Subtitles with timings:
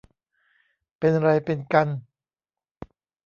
[0.97, 1.87] เป็นไรเป็นกัน